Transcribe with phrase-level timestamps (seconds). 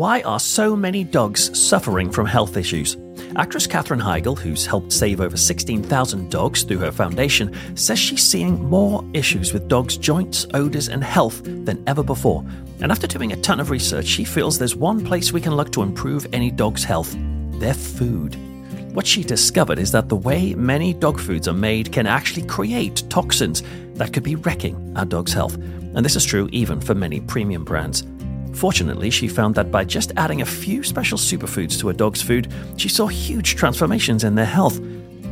[0.00, 2.96] Why are so many dogs suffering from health issues?
[3.36, 8.64] Actress Katherine Heigl, who's helped save over 16,000 dogs through her foundation, says she's seeing
[8.64, 12.42] more issues with dogs' joints, odours, and health than ever before.
[12.80, 15.70] And after doing a ton of research, she feels there's one place we can look
[15.72, 17.14] to improve any dog's health
[17.58, 18.36] their food.
[18.94, 23.04] What she discovered is that the way many dog foods are made can actually create
[23.10, 23.62] toxins
[23.96, 25.56] that could be wrecking our dog's health.
[25.56, 28.02] And this is true even for many premium brands.
[28.52, 32.52] Fortunately, she found that by just adding a few special superfoods to a dog's food,
[32.76, 34.80] she saw huge transformations in their health.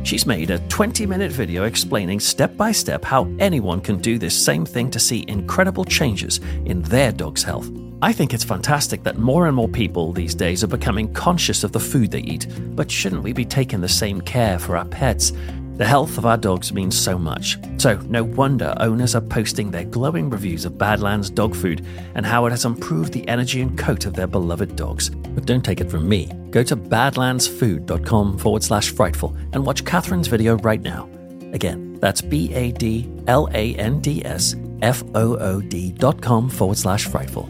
[0.03, 4.35] She's made a 20 minute video explaining step by step how anyone can do this
[4.35, 7.69] same thing to see incredible changes in their dog's health.
[8.01, 11.73] I think it's fantastic that more and more people these days are becoming conscious of
[11.73, 15.33] the food they eat, but shouldn't we be taking the same care for our pets?
[15.79, 17.57] The health of our dogs means so much.
[17.77, 22.45] So, no wonder owners are posting their glowing reviews of Badlands dog food and how
[22.45, 25.09] it has improved the energy and coat of their beloved dogs.
[25.09, 26.29] But don't take it from me.
[26.51, 31.09] Go to badlandsfood.com forward slash frightful and watch Katherine's video right now.
[31.53, 36.21] Again, that's B A D L A N D S F O O D dot
[36.21, 37.49] com forward slash frightful.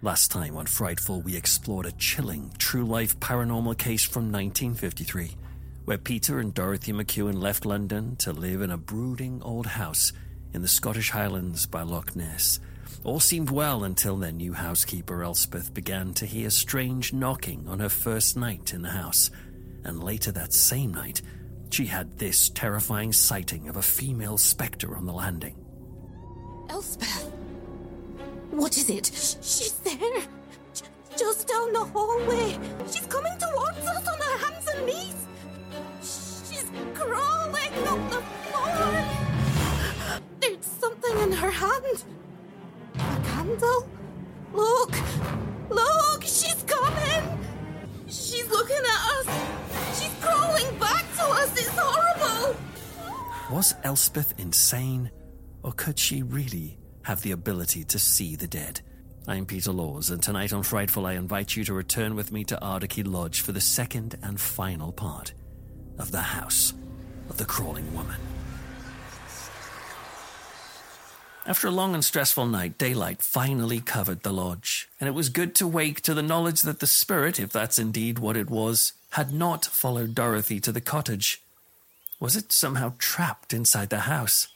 [0.00, 5.34] Last time on Frightful, we explored a chilling, true life paranormal case from 1953,
[5.86, 10.12] where Peter and Dorothy McEwan left London to live in a brooding old house
[10.52, 12.60] in the Scottish Highlands by Loch Ness.
[13.02, 17.88] All seemed well until their new housekeeper, Elspeth, began to hear strange knocking on her
[17.88, 19.32] first night in the house.
[19.82, 21.22] And later that same night,
[21.70, 25.56] she had this terrifying sighting of a female spectre on the landing.
[26.70, 27.37] Elspeth!
[28.50, 29.06] What is it?
[29.14, 30.22] She's there!
[31.16, 32.58] Just down the hallway!
[32.86, 35.26] She's coming towards us on her hands and knees!
[36.00, 39.04] She's crawling up the floor!
[40.40, 42.04] There's something in her hand!
[42.94, 43.88] A candle?
[44.54, 44.94] Look!
[45.70, 46.22] Look!
[46.22, 47.38] She's coming!
[48.06, 50.00] She's looking at us!
[50.00, 51.52] She's crawling back to us!
[51.52, 52.56] It's horrible!
[53.50, 55.10] Was Elspeth insane?
[55.62, 58.82] Or could she really have the ability to see the dead?
[59.26, 62.58] I'm Peter Laws, and tonight on Frightful, I invite you to return with me to
[62.60, 65.32] Ardachie Lodge for the second and final part
[65.98, 66.74] of The House
[67.30, 68.20] of the Crawling Woman.
[71.46, 75.54] After a long and stressful night, daylight finally covered the lodge, and it was good
[75.54, 79.32] to wake to the knowledge that the spirit, if that's indeed what it was, had
[79.32, 81.40] not followed Dorothy to the cottage.
[82.20, 84.48] Was it somehow trapped inside the house?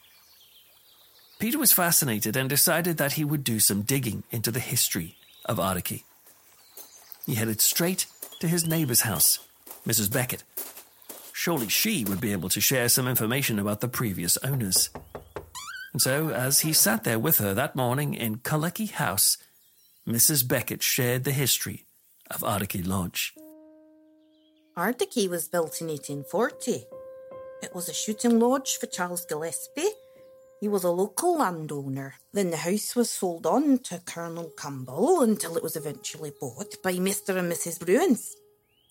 [1.43, 5.57] Peter was fascinated and decided that he would do some digging into the history of
[5.57, 6.05] Ardachie.
[7.27, 8.07] He headed straight
[8.39, 9.41] to his neighbor's house,
[9.85, 10.09] Mrs.
[10.09, 10.45] Beckett.
[11.33, 14.91] Surely she would be able to share some information about the previous owners.
[15.93, 19.37] And so, as he sat there with her that morning in Cullecky House,
[20.07, 20.47] Mrs.
[20.47, 21.87] Beckett shared the history
[22.31, 23.35] of Ardachie Lodge.
[24.77, 26.85] Ardachie was built in 1840.
[27.65, 29.91] It was a shooting lodge for Charles Gillespie.
[30.63, 32.15] He was a local landowner.
[32.33, 36.93] Then the house was sold on to Colonel Campbell until it was eventually bought by
[36.93, 37.37] Mr.
[37.37, 37.85] and Mrs.
[37.85, 38.37] Bruins,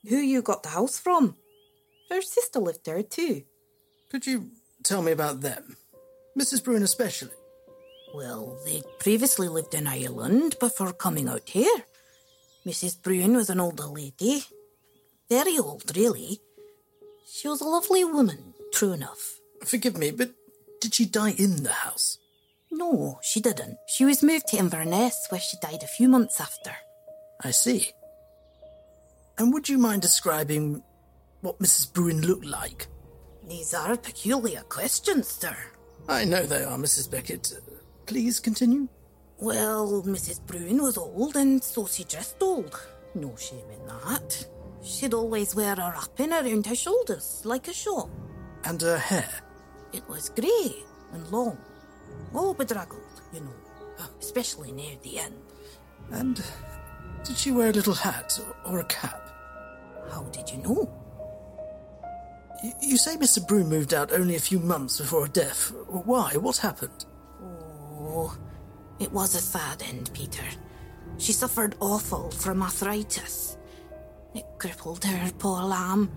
[0.10, 1.38] who you got the house from.
[2.10, 3.44] Her sister lived there too.
[4.10, 4.50] Could you
[4.84, 5.78] tell me about them?
[6.38, 6.62] Mrs.
[6.62, 7.32] Bruin especially.
[8.14, 11.86] Well, they'd previously lived in Ireland before coming out here.
[12.66, 13.02] Mrs.
[13.02, 14.44] Bruin was an older lady.
[15.30, 16.42] Very old, really.
[17.26, 19.40] She was a lovely woman, true enough.
[19.64, 20.32] Forgive me, but
[20.82, 22.18] did she die in the house?
[22.72, 23.78] No, she didn't.
[23.88, 26.72] She was moved to Inverness, where she died a few months after.
[27.44, 27.92] I see.
[29.38, 30.84] And would you mind describing
[31.42, 31.94] what Mrs.
[31.94, 32.88] Bruin looked like?
[33.48, 35.56] These are peculiar questions, sir.
[36.08, 37.10] I know they are, Mrs.
[37.10, 37.54] Beckett.
[38.06, 38.88] Please continue.
[39.40, 40.46] Well, Mrs.
[40.46, 42.80] Bruin was old, and so she dressed old.
[43.16, 44.48] No shame in that.
[44.84, 48.10] She'd always wear a wrapping around her shoulders, like a shawl.
[48.64, 49.30] And her hair?
[49.94, 50.84] It was grey
[51.14, 51.58] and long.
[52.34, 53.02] All bedraggled,
[53.34, 53.54] you know,
[54.20, 55.36] especially near the end.
[56.12, 56.44] And
[57.24, 59.30] did she wear a little hat or a cap?
[60.12, 60.90] How did you know?
[62.64, 63.46] Y- You say Mr.
[63.46, 65.72] Bruin moved out only a few months before her death.
[65.88, 66.34] Why?
[66.38, 67.06] What happened?
[67.42, 68.38] Oh,
[69.00, 70.44] it was a sad end, Peter.
[71.18, 73.58] She suffered awful from arthritis.
[74.34, 76.12] It crippled her, poor lamb.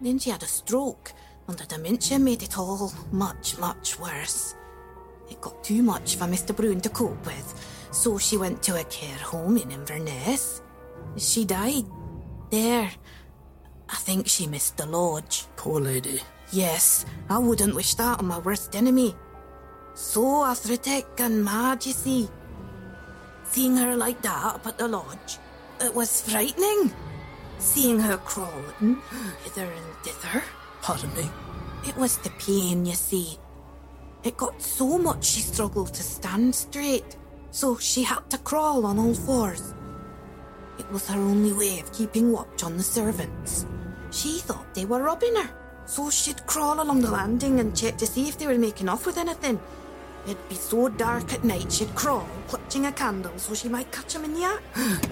[0.00, 1.12] Then she had a stroke,
[1.48, 4.54] and the dementia made it all much, much worse.
[5.30, 6.54] It got too much for Mr.
[6.54, 10.62] Bruin to cope with, so she went to a care home in Inverness.
[11.16, 11.84] She died
[12.50, 12.90] there.
[13.88, 15.46] I think she missed the lodge.
[15.56, 16.20] Poor lady.
[16.52, 19.14] Yes, I wouldn't wish that on my worst enemy.
[19.94, 22.28] So arthritic and mad, you see.
[23.44, 25.38] Seeing her like that up at the lodge,
[25.80, 26.92] it was frightening.
[27.58, 28.98] Seeing her crawling
[29.44, 30.42] hither and thither.
[30.84, 31.30] Pardon me.
[31.88, 33.38] It was the pain, you see.
[34.22, 37.16] It got so much she struggled to stand straight,
[37.50, 39.72] so she had to crawl on all fours.
[40.78, 43.64] It was her only way of keeping watch on the servants.
[44.10, 45.48] She thought they were robbing her,
[45.86, 49.06] so she'd crawl along the landing and check to see if they were making off
[49.06, 49.58] with anything.
[50.26, 54.14] It'd be so dark at night she'd crawl, clutching a candle so she might catch
[54.16, 55.08] 'em in the act.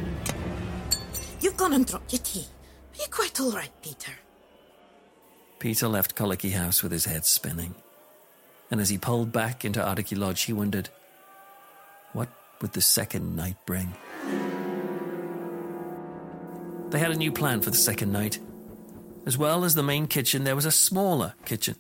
[1.41, 2.45] You've gone and dropped your tea.
[2.93, 4.13] Are you quite all right, Peter?
[5.63, 7.77] Peter left Colicky House with his head spinning.
[8.73, 10.89] And as he pulled back into Ardachie Lodge, he wondered,
[12.13, 12.29] what
[12.61, 13.95] would the second night bring?
[16.91, 18.41] They had a new plan for the second night.
[19.25, 21.77] As well as the main kitchen, there was a smaller kitchen,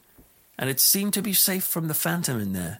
[0.56, 2.78] and it seemed to be safe from the phantom in there.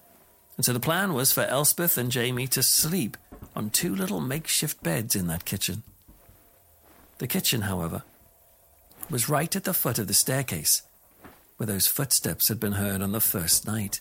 [0.57, 3.17] And so the plan was for Elspeth and Jamie to sleep
[3.57, 5.83] on two little makeshift beds in that kitchen.
[7.19, 8.05] The kitchen, however,
[9.11, 10.83] was right at the foot of the staircase,
[11.63, 14.01] where those footsteps had been heard on the first night.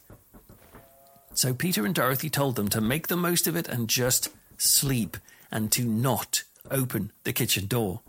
[1.35, 5.15] So Peter and Dorothy told them to make the most of it and just sleep,
[5.51, 6.41] and to not
[6.71, 8.01] open the kitchen door.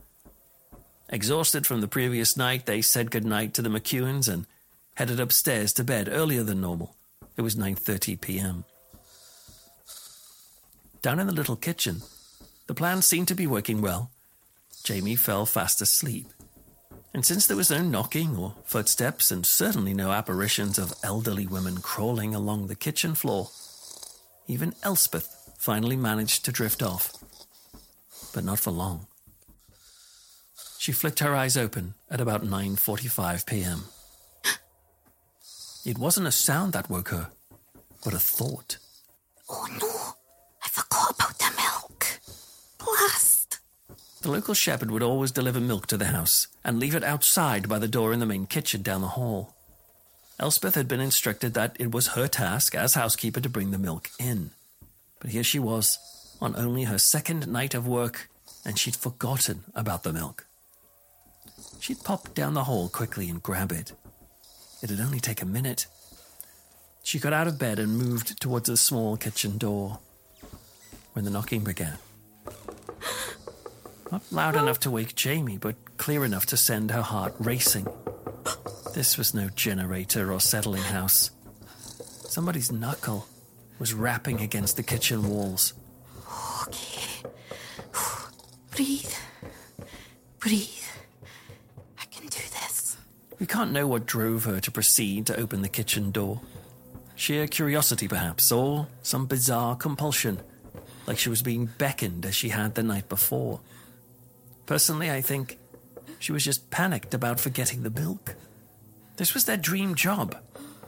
[1.11, 4.47] Exhausted from the previous night, they said goodnight to the McEwans and
[4.95, 6.97] headed upstairs to bed earlier than normal.
[7.37, 8.65] It was 9:30 p.m.
[11.03, 12.01] Down in the little kitchen,
[12.69, 14.11] the plan seemed to be working well.
[14.83, 16.29] Jamie fell fast asleep.
[17.15, 21.79] And since there was no knocking or footsteps, and certainly no apparitions of elderly women
[21.83, 23.51] crawling along the kitchen floor,
[24.47, 27.13] even Elspeth finally managed to drift off.
[28.33, 29.07] But not for long.
[30.79, 33.85] She flicked her eyes open at about 9:45 p.m.
[35.85, 37.31] It wasn't a sound that woke her,
[38.05, 38.79] but a thought.
[39.49, 39.95] Oh no,
[40.65, 42.21] I forgot about the milk.
[42.79, 43.32] Blast!
[44.23, 47.81] The local shepherd would always deliver milk to the house and leave it outside by
[47.81, 49.53] the door in the main kitchen down the hall.
[50.39, 54.11] Elspeth had been instructed that it was her task as housekeeper to bring the milk
[54.21, 54.51] in.
[55.19, 55.99] But here she was,
[56.41, 58.29] on only her second night of work,
[58.65, 60.47] and she'd forgotten about the milk.
[61.81, 63.93] She'd pop down the hall quickly and grab it.
[64.83, 65.87] It'd only take a minute.
[67.03, 69.99] She got out of bed and moved towards the small kitchen door
[71.13, 71.99] when the knocking began.
[74.13, 77.87] Not loud enough to wake Jamie, but clear enough to send her heart racing.
[78.93, 81.31] This was no generator or settling house.
[81.97, 83.27] Somebody's knuckle
[83.79, 85.73] was rapping against the kitchen walls.
[86.69, 87.23] Okay.
[88.71, 89.15] Breathe.
[90.41, 90.69] Breathe.
[91.99, 92.99] I can do this.
[93.39, 96.43] We can't know what drove her to proceed to open the kitchen door.
[97.15, 100.41] Sheer curiosity, perhaps, or some bizarre compulsion,
[101.07, 103.61] like she was being beckoned as she had the night before.
[104.73, 105.59] Personally, I think
[106.19, 108.37] she was just panicked about forgetting the milk.
[109.19, 110.35] This was their dream job,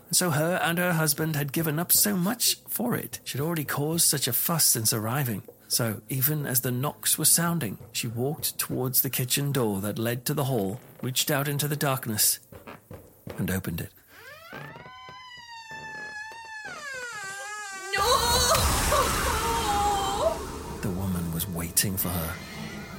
[0.06, 3.20] and so her and her husband had given up so much for it.
[3.24, 5.42] She'd already caused such a fuss since arriving.
[5.68, 10.24] So, even as the knocks were sounding, she walked towards the kitchen door that led
[10.24, 12.38] to the hall, reached out into the darkness,
[13.36, 13.90] and opened it.
[17.94, 18.08] No!
[20.80, 22.34] The woman was waiting for her,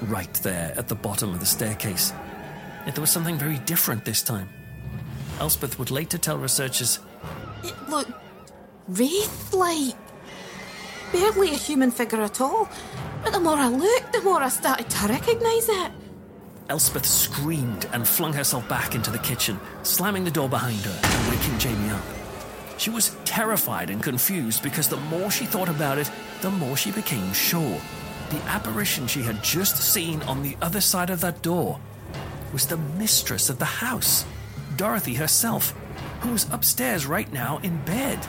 [0.03, 2.13] right there at the bottom of the staircase.
[2.85, 4.49] Yet there was something very different this time.
[5.39, 6.99] Elspeth would later tell researchers
[7.63, 8.11] It looked
[8.87, 9.95] wraith like.
[11.11, 12.69] Barely a human figure at all.
[13.23, 15.91] But the more I looked, the more I started to recognise it.
[16.69, 21.29] Elspeth screamed and flung herself back into the kitchen, slamming the door behind her and
[21.29, 22.01] waking Jamie up.
[22.77, 26.11] She was terrified and confused because the more she thought about it,
[26.41, 27.79] the more she became sure.
[28.29, 31.79] The apparition she had just seen on the other side of that door
[32.51, 34.25] was the mistress of the house,
[34.77, 35.73] Dorothy herself,
[36.21, 38.25] who was upstairs right now in bed.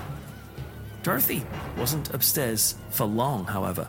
[1.02, 1.44] Dorothy
[1.78, 3.88] wasn't upstairs for long, however,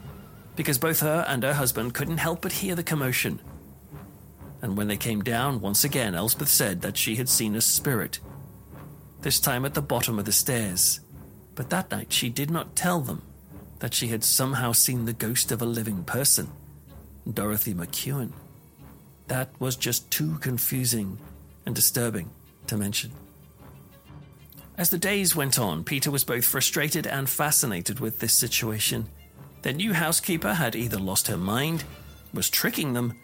[0.55, 3.39] because both her and her husband couldn't help but hear the commotion.
[4.61, 8.19] and when they came down, once again, Elspeth said that she had seen a spirit,
[9.21, 10.99] this time at the bottom of the stairs.
[11.55, 13.21] But that night she did not tell them
[13.79, 16.49] that she had somehow seen the ghost of a living person,
[17.31, 18.31] Dorothy McEwan.
[19.27, 21.19] That was just too confusing
[21.65, 22.29] and disturbing
[22.67, 23.11] to mention.
[24.77, 29.07] As the days went on, Peter was both frustrated and fascinated with this situation.
[29.63, 31.83] Their new housekeeper had either lost her mind,
[32.33, 33.15] was tricking them,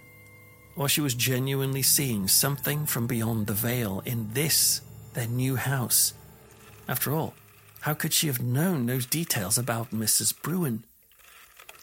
[0.76, 4.82] or she was genuinely seeing something from beyond the veil in this,
[5.14, 6.14] their new house.
[6.88, 7.36] After all,
[7.84, 10.34] how could she have known those details about Mrs.
[10.42, 10.86] Bruin?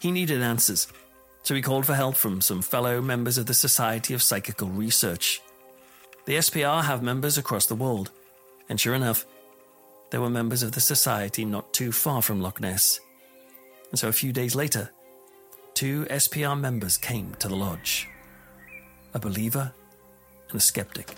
[0.00, 0.88] He needed answers,
[1.42, 5.42] so he called for help from some fellow members of the Society of Psychical Research.
[6.24, 8.10] The SPR have members across the world,
[8.70, 9.26] and sure enough,
[10.10, 12.98] there were members of the society not too far from Loch Ness.
[13.90, 14.90] And so a few days later,
[15.74, 18.08] two SPR members came to the lodge
[19.12, 19.70] a believer
[20.48, 21.14] and a skeptic.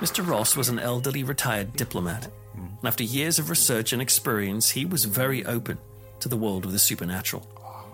[0.00, 0.26] Mr.
[0.26, 5.04] Ross was an elderly retired diplomat, and after years of research and experience, he was
[5.04, 5.76] very open
[6.20, 7.46] to the world of the supernatural.
[7.58, 7.84] Oh,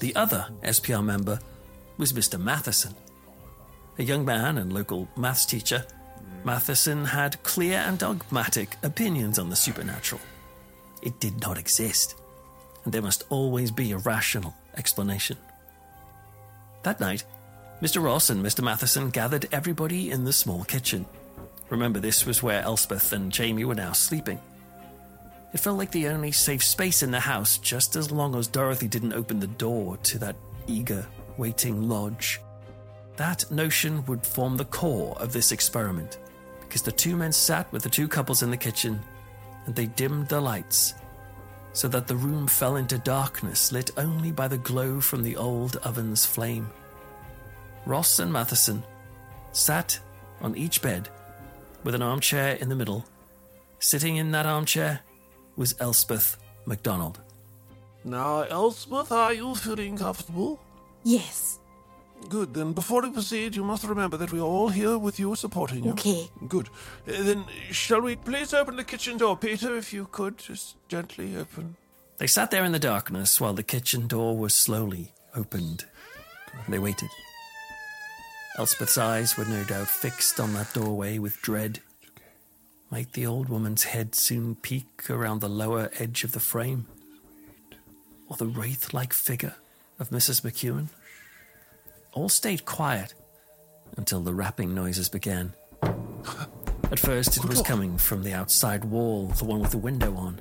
[0.00, 1.38] the other SPR member
[1.98, 2.40] was Mr.
[2.40, 2.94] Matheson.
[3.98, 6.44] A young man and local maths teacher, mm.
[6.46, 10.22] Matheson had clear and dogmatic opinions on the supernatural.
[11.02, 12.16] It did not exist,
[12.84, 15.36] and there must always be a rational explanation.
[16.84, 17.24] That night,
[17.82, 18.02] Mr.
[18.02, 18.64] Ross and Mr.
[18.64, 21.04] Matheson gathered everybody in the small kitchen.
[21.70, 24.40] Remember, this was where Elspeth and Jamie were now sleeping.
[25.52, 28.88] It felt like the only safe space in the house, just as long as Dorothy
[28.88, 31.06] didn't open the door to that eager,
[31.36, 32.40] waiting lodge.
[33.16, 36.18] That notion would form the core of this experiment,
[36.60, 39.00] because the two men sat with the two couples in the kitchen
[39.66, 40.94] and they dimmed the lights
[41.74, 45.76] so that the room fell into darkness lit only by the glow from the old
[45.78, 46.70] oven's flame.
[47.84, 48.82] Ross and Matheson
[49.52, 49.98] sat
[50.40, 51.08] on each bed
[51.84, 53.04] with an armchair in the middle.
[53.78, 55.00] Sitting in that armchair
[55.56, 56.36] was Elspeth
[56.66, 57.20] McDonald.
[58.04, 60.60] Now, Elspeth, are you feeling comfortable?
[61.04, 61.60] Yes.
[62.28, 62.54] Good.
[62.54, 65.84] Then before we proceed, you must remember that we are all here with you, supporting
[65.84, 65.92] you.
[65.92, 66.30] Okay.
[66.48, 66.68] Good.
[67.06, 71.36] Uh, then, shall we please open the kitchen door, Peter, if you could, just gently
[71.36, 71.76] open.
[72.18, 75.84] They sat there in the darkness while the kitchen door was slowly opened.
[76.68, 77.10] They waited.
[78.56, 81.80] Elspeth's eyes were no doubt fixed on that doorway with dread.
[82.88, 86.86] Might the old woman's head soon peek around the lower edge of the frame?
[88.28, 89.56] Or the wraith like figure
[89.98, 90.42] of Mrs.
[90.42, 90.86] McEwan?
[92.12, 93.14] All stayed quiet
[93.96, 95.54] until the rapping noises began.
[95.82, 100.40] At first, it was coming from the outside wall, the one with the window on.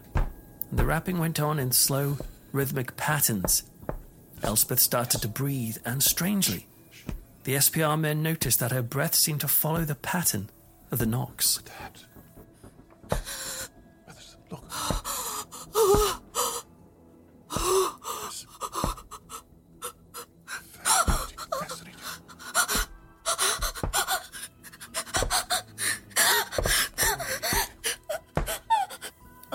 [0.70, 2.18] And the rapping went on in slow,
[2.52, 3.64] rhythmic patterns.
[4.44, 6.68] Elspeth started to breathe, and strangely,
[7.44, 10.50] the SPR men noticed that her breath seemed to follow the pattern
[10.92, 11.60] of the knocks.
[11.66, 12.06] That.
[14.50, 14.64] Look.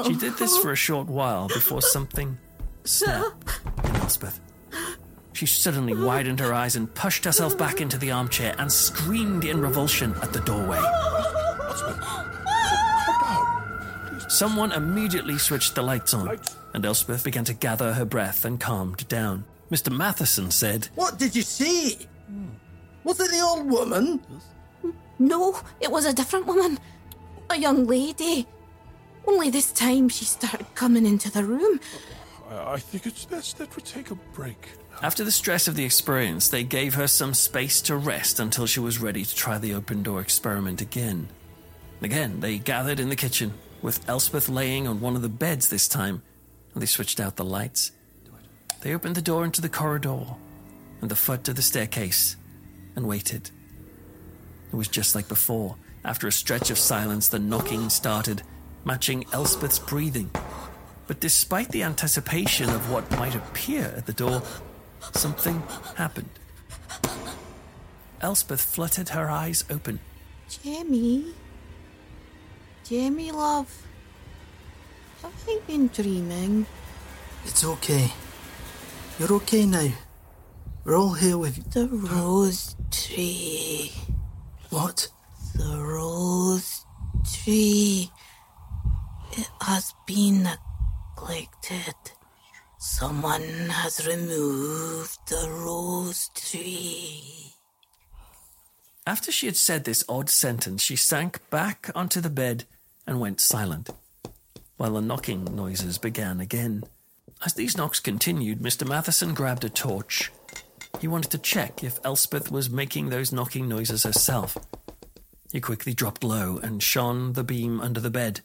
[0.05, 2.39] She did this for a short while before something
[2.85, 4.41] snapped in Elspeth.
[5.39, 9.61] She suddenly widened her eyes and pushed herself back into the armchair and screamed in
[9.61, 10.83] revulsion at the doorway.
[14.29, 16.41] Someone immediately switched the lights on,
[16.75, 19.45] and Elspeth began to gather her breath and calmed down.
[19.71, 19.97] Mr.
[19.97, 21.99] Matheson said, What did you see?
[23.05, 24.21] Was it the old woman?
[25.21, 26.81] No, it was a different woman.
[27.51, 28.49] A young lady.
[29.25, 31.79] Only this time she started coming into the room.
[32.51, 34.69] I, think it's best that we take a break.
[35.03, 38.81] After the stress of the experience, they gave her some space to rest until she
[38.81, 41.29] was ready to try the open door experiment again.
[42.01, 45.89] Again, they gathered in the kitchen, with Elspeth laying on one of the beds this
[45.89, 46.23] time,
[46.73, 47.93] and they switched out the lights.
[48.81, 50.25] They opened the door into the corridor
[51.01, 52.37] and the foot of the staircase
[52.97, 53.51] and waited.
[54.73, 55.77] It was just like before.
[56.05, 58.43] After a stretch of silence, the knocking started,
[58.85, 60.31] matching Elspeth's breathing.
[61.09, 64.43] But despite the anticipation of what might appear at the door,
[65.15, 65.63] something
[65.97, 66.29] happened.
[68.21, 70.01] Elspeth fluttered her eyes open.
[70.63, 71.33] Jamie?
[72.85, 73.87] Jamie, love.
[75.23, 76.67] Have I been dreaming?
[77.47, 78.13] It's okay.
[79.19, 79.89] You're okay now.
[80.85, 81.65] We're all here with you.
[81.71, 83.93] The rose tree.
[84.69, 85.09] What?
[85.55, 86.85] The rose
[87.33, 88.11] tree.
[89.33, 90.49] It has been
[91.21, 91.95] neglected.
[92.79, 97.55] Someone has removed the rose tree.
[99.07, 102.65] After she had said this odd sentence, she sank back onto the bed
[103.07, 103.91] and went silent,
[104.77, 106.85] while the knocking noises began again.
[107.45, 108.87] As these knocks continued, Mr.
[108.87, 110.31] Matheson grabbed a torch.
[111.01, 114.57] He wanted to check if Elspeth was making those knocking noises herself.
[115.53, 118.41] He quickly dropped low and shone the beam under the bed.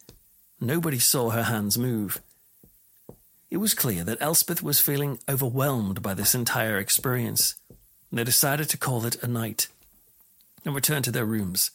[0.61, 2.21] Nobody saw her hands move.
[3.53, 7.53] It was clear that Elspeth was feeling overwhelmed by this entire experience.
[8.11, 9.67] They decided to call it a night
[10.65, 11.69] and return to their rooms.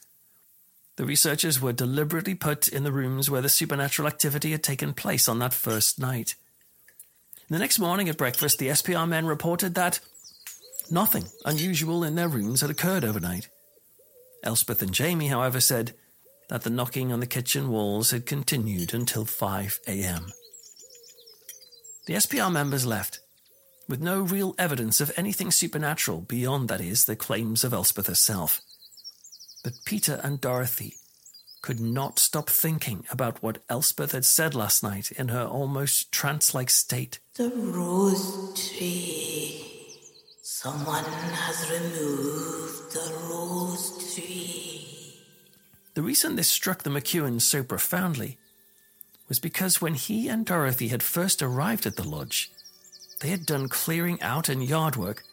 [0.97, 5.29] The researchers were deliberately put in the rooms where the supernatural activity had taken place
[5.29, 6.35] on that first night.
[7.49, 10.01] The next morning at breakfast, the SPR men reported that
[10.91, 13.47] nothing unusual in their rooms had occurred overnight.
[14.43, 15.95] Elspeth and Jamie, however, said
[16.49, 20.33] that the knocking on the kitchen walls had continued until 5 a.m.
[22.09, 23.21] The SPR members left,
[23.87, 28.63] with no real evidence of anything supernatural beyond, that is, the claims of Elspeth herself.
[29.63, 30.95] But Peter and Dorothy
[31.61, 36.55] could not stop thinking about what Elspeth had said last night in her almost trance
[36.55, 37.19] like state.
[37.35, 39.67] The rose tree.
[40.43, 45.21] Someone has removed the rose tree.
[45.93, 48.39] The reason this struck the McEwans so profoundly
[49.29, 52.51] was because when he and Dorothy had first arrived at the lodge,
[53.21, 55.25] they had done clearing out and yard work,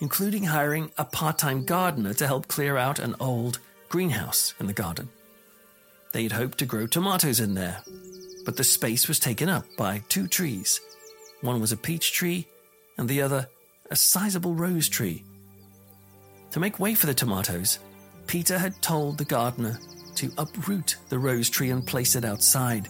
[0.00, 4.72] including hiring a part time gardener to help clear out an old greenhouse in the
[4.72, 5.08] garden.
[6.12, 7.82] They had hoped to grow tomatoes in there,
[8.44, 10.80] but the space was taken up by two trees.
[11.40, 12.48] One was a peach tree,
[12.98, 13.48] and the other
[13.90, 15.24] a sizable rose tree.
[16.52, 17.78] To make way for the tomatoes,
[18.26, 19.78] Peter had told the gardener
[20.16, 22.88] to uproot the rose tree and place it outside.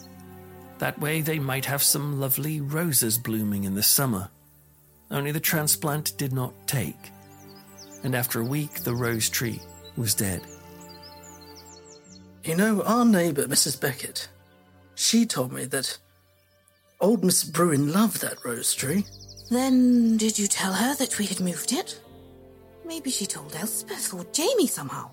[0.79, 4.29] That way they might have some lovely roses blooming in the summer.
[5.11, 7.13] Only the transplant did not take,
[8.03, 9.61] and after a week the rose tree
[9.97, 10.43] was dead.
[12.45, 13.81] You know, our neighbour, Mrs.
[13.81, 14.29] Beckett,
[14.95, 15.99] she told me that
[17.01, 19.05] old Miss Bruin loved that rose tree.
[19.51, 22.01] Then did you tell her that we had moved it?
[22.85, 25.11] Maybe she told Elspeth or Jamie somehow.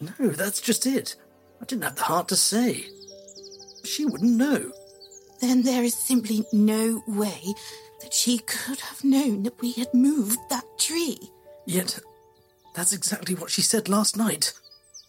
[0.00, 1.16] No, that's just it.
[1.60, 2.86] I didn't have the heart to say.
[3.84, 4.72] She wouldn't know.
[5.40, 7.54] Then there is simply no way
[8.00, 11.18] that she could have known that we had moved that tree.
[11.66, 11.98] Yet,
[12.74, 14.52] that's exactly what she said last night.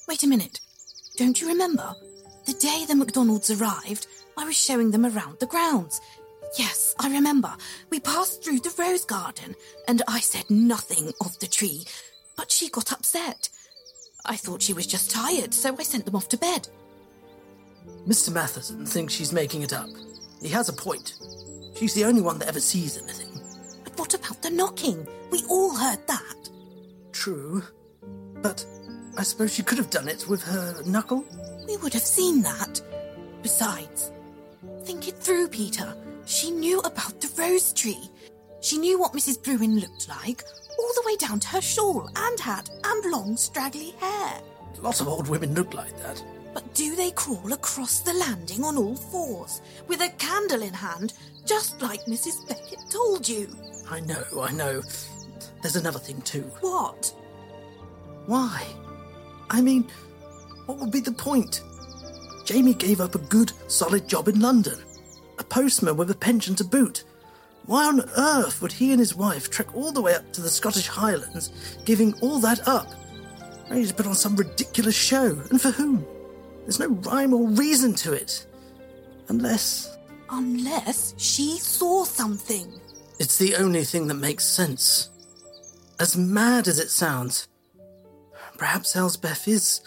[0.08, 0.60] Wait a minute.
[1.18, 1.96] Don't you remember?
[2.46, 4.08] The day the McDonalds arrived,
[4.38, 6.00] I was showing them around the grounds.
[6.58, 7.52] Yes, I remember.
[7.90, 9.56] We passed through the rose garden,
[9.88, 11.86] and I said nothing of the tree,
[12.38, 13.50] but she got upset.
[14.26, 16.68] I thought she was just tired, so I sent them off to bed.
[18.08, 18.32] Mr.
[18.32, 19.90] Matheson thinks she's making it up.
[20.46, 21.16] He has a point.
[21.76, 23.42] She's the only one that ever sees anything.
[23.84, 25.08] But what about the knocking?
[25.32, 26.50] We all heard that.
[27.12, 27.64] True.
[28.44, 28.64] But
[29.18, 31.26] I suppose she could have done it with her knuckle?
[31.68, 32.80] We would have seen that.
[33.42, 34.12] Besides,
[34.84, 35.96] think it through, Peter.
[36.28, 38.08] She knew about the rose tree.
[38.62, 39.42] She knew what Mrs.
[39.42, 40.44] Bruin looked like,
[40.78, 44.40] all the way down to her shawl and hat and long straggly hair.
[44.80, 46.24] Lots of old women look like that.
[46.56, 51.12] But do they crawl across the landing on all fours, with a candle in hand,
[51.46, 52.48] just like Mrs.
[52.48, 53.54] Beckett told you?
[53.92, 54.82] I know, I know.
[55.62, 56.44] There's another thing too.
[56.62, 57.14] What?
[58.28, 58.66] Why?
[59.50, 59.86] I mean,
[60.66, 61.62] what would be the point?
[62.46, 64.80] Jamie gave up a good, solid job in London,
[65.38, 67.04] a postman with a pension to boot.
[67.66, 70.50] Why on earth would he and his wife trek all the way up to the
[70.50, 71.52] Scottish Highlands,
[71.84, 72.94] giving all that up,
[73.70, 75.38] only to put on some ridiculous show?
[75.50, 76.06] And for whom?
[76.66, 78.48] There's no rhyme or reason to it.
[79.28, 79.98] Unless.
[80.32, 82.74] Unless she saw something.
[83.20, 85.10] It's the only thing that makes sense.
[86.00, 87.48] As mad as it sounds,
[88.58, 89.82] perhaps Elspeth is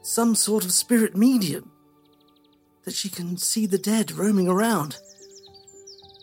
[0.00, 1.70] some sort of spirit medium.
[2.84, 4.96] That she can see the dead roaming around.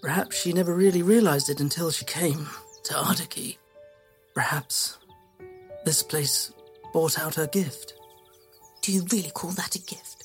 [0.02, 2.48] Perhaps she never really realized it until she came
[2.86, 3.58] to Ardachie.
[4.34, 4.98] Perhaps
[5.86, 6.52] this place
[6.92, 7.94] brought out her gift.
[8.82, 10.24] Do you really call that a gift?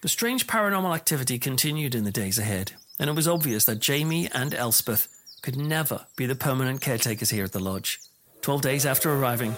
[0.00, 4.28] The strange paranormal activity continued in the days ahead, and it was obvious that Jamie
[4.32, 5.08] and Elspeth
[5.42, 8.00] could never be the permanent caretakers here at the lodge.
[8.40, 9.56] Twelve days after arriving,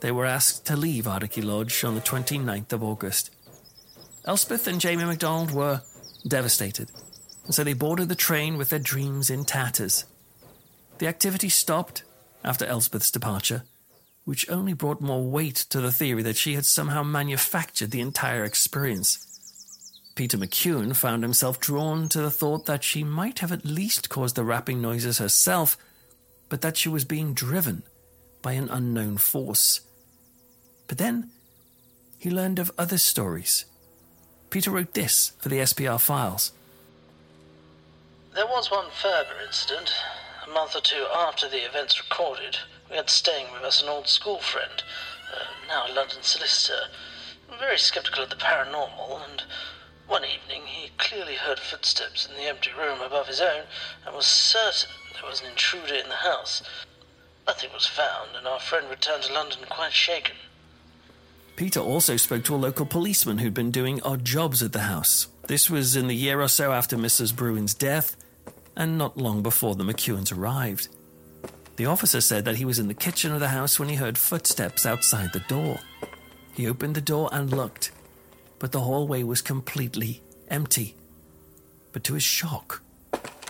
[0.00, 3.30] they were asked to leave Ardachie Lodge on the 29th of August.
[4.24, 5.82] Elspeth and Jamie McDonald were
[6.26, 6.90] devastated,
[7.44, 10.04] and so they boarded the train with their dreams in tatters.
[10.98, 12.02] The activity stopped
[12.44, 13.64] after Elspeth's departure,
[14.24, 18.44] which only brought more weight to the theory that she had somehow manufactured the entire
[18.44, 19.26] experience.
[20.14, 24.36] Peter McEwan found himself drawn to the thought that she might have at least caused
[24.36, 25.76] the rapping noises herself,
[26.48, 27.82] but that she was being driven
[28.42, 29.80] by an unknown force.
[30.88, 31.30] But then
[32.18, 33.64] he learned of other stories.
[34.50, 36.52] Peter wrote this for the SPR files.
[38.34, 39.90] There was one further incident.
[40.50, 42.58] A month or two after the events recorded,
[42.90, 44.82] we had staying with us an old school friend,
[45.32, 46.88] uh, now a London solicitor,
[47.56, 49.44] very skeptical of the paranormal, and
[50.08, 53.62] one evening he clearly heard footsteps in the empty room above his own
[54.04, 56.64] and was certain there was an intruder in the house.
[57.46, 60.34] Nothing was found, and our friend returned to London quite shaken.
[61.54, 65.28] Peter also spoke to a local policeman who'd been doing odd jobs at the house.
[65.46, 67.36] This was in the year or so after Mrs.
[67.36, 68.16] Bruin's death,
[68.80, 70.88] and not long before the McEwans arrived.
[71.76, 74.16] The officer said that he was in the kitchen of the house when he heard
[74.16, 75.78] footsteps outside the door.
[76.54, 77.92] He opened the door and looked,
[78.58, 80.96] but the hallway was completely empty.
[81.92, 82.80] But to his shock,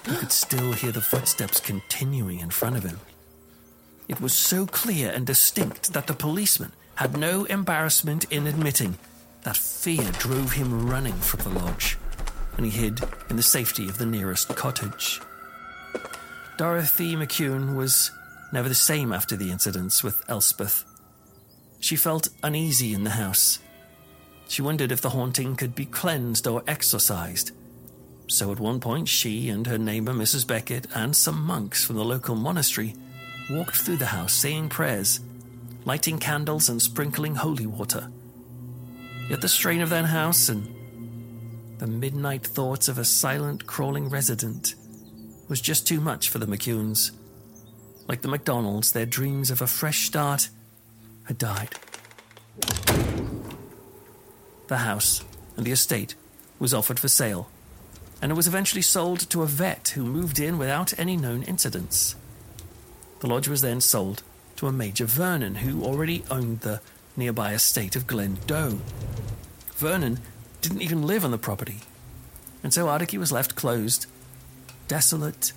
[0.04, 2.98] he could still hear the footsteps continuing in front of him.
[4.08, 8.98] It was so clear and distinct that the policeman had no embarrassment in admitting
[9.44, 11.98] that fear drove him running from the lodge,
[12.61, 15.23] and he hid in the safety of the nearest cottage.
[16.59, 18.11] Dorothy McEwan was
[18.53, 20.85] never the same after the incidents with Elspeth.
[21.81, 23.61] She felt uneasy in the house.
[24.46, 27.53] She wondered if the haunting could be cleansed or exorcised.
[28.27, 30.46] So at one point, she and her neighbor Mrs.
[30.46, 32.94] Beckett and some monks from the local monastery
[33.49, 35.20] walked through the house saying prayers,
[35.87, 38.11] lighting candles and sprinkling holy water.
[39.31, 40.77] Yet the strain of that house and
[41.80, 44.74] the midnight thoughts of a silent, crawling resident
[45.48, 47.10] was just too much for the McEwans.
[48.06, 50.50] Like the McDonalds, their dreams of a fresh start
[51.24, 51.74] had died.
[54.66, 55.24] The house
[55.56, 56.16] and the estate
[56.58, 57.48] was offered for sale,
[58.20, 62.14] and it was eventually sold to a vet who moved in without any known incidents.
[63.20, 64.22] The lodge was then sold
[64.56, 66.82] to a Major Vernon who already owned the
[67.16, 68.80] nearby estate of Glen Doe.
[69.76, 70.20] Vernon
[70.61, 71.79] didn't even live on the property,
[72.62, 74.07] and so Ardachie was left closed,
[74.88, 75.53] desolate,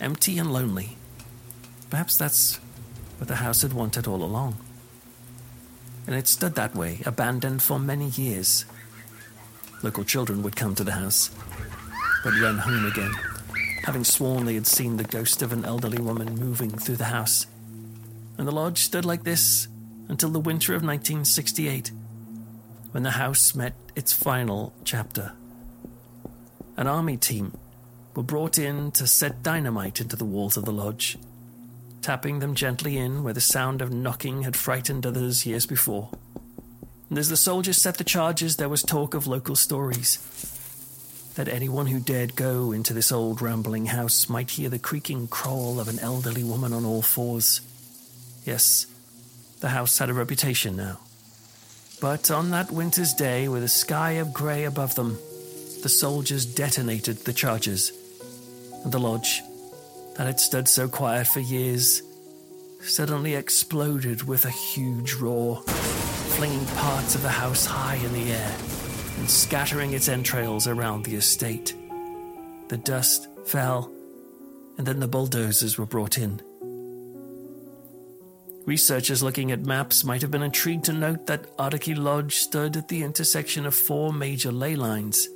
[0.00, 0.96] empty, and lonely.
[1.90, 2.56] Perhaps that's
[3.18, 4.56] what the house had wanted all along.
[6.06, 8.64] And it stood that way, abandoned for many years.
[9.82, 11.30] Local children would come to the house,
[12.22, 13.12] but run home again,
[13.84, 17.46] having sworn they had seen the ghost of an elderly woman moving through the house.
[18.36, 19.68] And the lodge stood like this
[20.08, 21.90] until the winter of 1968,
[22.92, 25.32] when the house met its final chapter.
[26.76, 27.56] An army team
[28.14, 31.18] were brought in to set dynamite into the walls of the lodge,
[32.02, 36.10] tapping them gently in where the sound of knocking had frightened others years before.
[37.08, 40.18] And as the soldiers set the charges, there was talk of local stories.
[41.36, 45.80] That anyone who dared go into this old rambling house might hear the creaking crawl
[45.80, 47.60] of an elderly woman on all fours.
[48.44, 48.86] Yes,
[49.60, 51.00] the house had a reputation now.
[52.00, 55.18] But on that winter's day, with a sky of grey above them,
[55.82, 57.92] the soldiers detonated the charges,
[58.82, 59.42] and the lodge,
[60.16, 62.02] that had stood so quiet for years,
[62.80, 65.62] suddenly exploded with a huge roar,
[66.36, 68.54] flinging parts of the house high in the air
[69.18, 71.74] and scattering its entrails around the estate.
[72.68, 73.90] The dust fell,
[74.76, 76.40] and then the bulldozers were brought in.
[78.66, 82.88] Researchers looking at maps might have been intrigued to note that Ardachie Lodge stood at
[82.88, 85.28] the intersection of four major ley lines.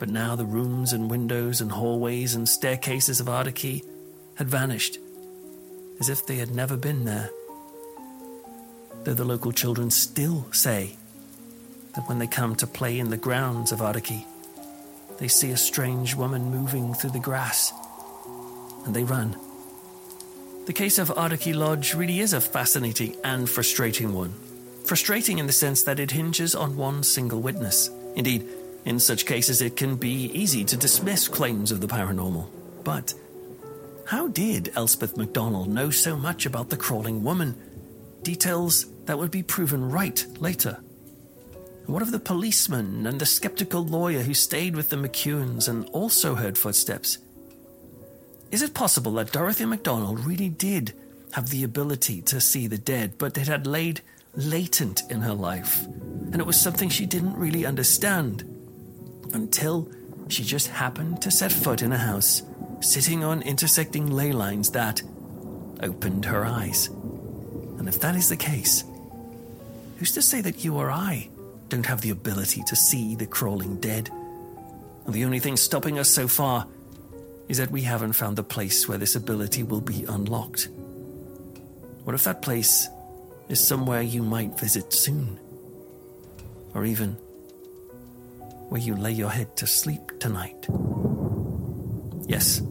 [0.00, 3.84] But now the rooms and windows and hallways and staircases of Ardachie
[4.34, 4.98] had vanished,
[6.00, 7.30] as if they had never been there.
[9.04, 10.96] Though the local children still say
[11.94, 14.26] that when they come to play in the grounds of Ardachie,
[15.18, 17.72] they see a strange woman moving through the grass,
[18.84, 19.36] and they run.
[20.70, 24.32] The case of Ardachie Lodge really is a fascinating and frustrating one.
[24.84, 27.90] Frustrating in the sense that it hinges on one single witness.
[28.14, 28.46] Indeed,
[28.84, 32.46] in such cases, it can be easy to dismiss claims of the paranormal.
[32.84, 33.12] But
[34.06, 37.56] how did Elspeth McDonald know so much about the crawling woman?
[38.22, 40.78] Details that would be proven right later.
[41.86, 46.36] What of the policeman and the skeptical lawyer who stayed with the McEwans and also
[46.36, 47.18] heard footsteps?
[48.50, 50.92] Is it possible that Dorothy MacDonald really did
[51.32, 54.00] have the ability to see the dead, but it had laid
[54.34, 58.44] latent in her life, and it was something she didn't really understand
[59.32, 59.88] until
[60.28, 62.42] she just happened to set foot in a house
[62.80, 65.02] sitting on intersecting ley lines that
[65.82, 66.88] opened her eyes?
[67.78, 68.84] And if that is the case,
[69.98, 71.28] who's to say that you or I
[71.68, 74.10] don't have the ability to see the crawling dead
[75.08, 76.66] The only thing stopping us so far
[77.50, 80.68] is that we haven't found the place where this ability will be unlocked.
[82.04, 82.88] What if that place
[83.48, 85.36] is somewhere you might visit soon?
[86.74, 87.14] Or even
[88.68, 90.64] where you lay your head to sleep tonight?
[92.28, 92.62] Yes,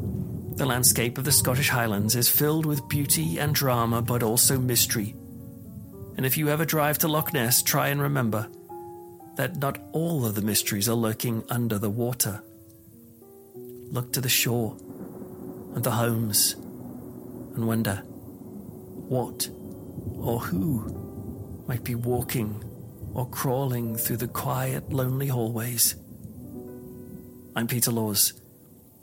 [0.56, 5.13] the landscape of the Scottish Highlands is filled with beauty and drama, but also mystery.
[6.15, 8.48] And if you ever drive to Loch Ness, try and remember
[9.36, 12.42] that not all of the mysteries are lurking under the water.
[13.91, 14.78] Look to the shore
[15.73, 16.54] and the homes
[17.56, 17.95] and wonder
[19.08, 19.49] what
[20.17, 22.63] or who might be walking
[23.13, 25.95] or crawling through the quiet, lonely hallways.
[27.56, 28.34] I'm Peter Laws,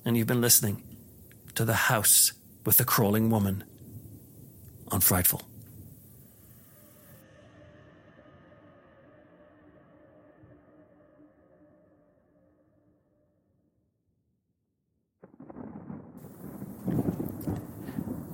[0.04, 0.82] and you've been listening
[1.56, 2.32] to The House
[2.64, 3.64] with the Crawling Woman
[4.92, 5.42] on Frightful.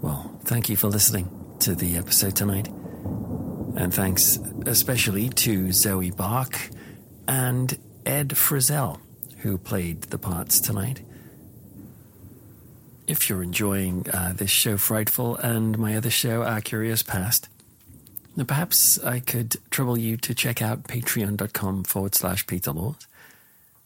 [0.03, 2.69] Well, thank you for listening to the episode tonight.
[2.69, 6.69] And thanks especially to Zoe Barke
[7.27, 9.01] and Ed Frizzel,
[9.39, 11.01] who played the parts tonight.
[13.07, 17.49] If you're enjoying uh, this show, Frightful, and my other show, Our Curious Past,
[18.37, 23.09] then perhaps I could trouble you to check out patreon.com forward slash Peter Laws.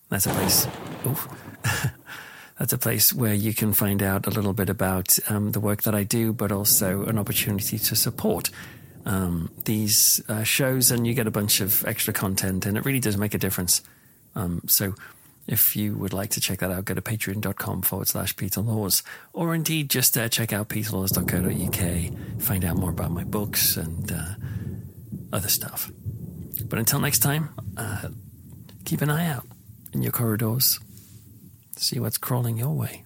[0.09, 0.66] That's a place.
[1.07, 1.29] Oof.
[2.59, 5.83] That's a place where you can find out a little bit about um, the work
[5.83, 8.51] that I do, but also an opportunity to support
[9.05, 13.01] um, these uh, shows, and you get a bunch of extra content, and it really
[13.01, 13.83] does make a difference.
[14.35, 14.95] Um, so,
[15.47, 19.03] if you would like to check that out, go to patreon.com forward slash Peter Laws,
[19.33, 24.35] or indeed just uh, check out peterlaws.co.uk, find out more about my books and uh,
[25.33, 25.92] other stuff.
[26.64, 28.09] But until next time, uh,
[28.85, 29.47] keep an eye out
[29.92, 30.81] in your corridors
[31.79, 33.06] see what's crawling your way.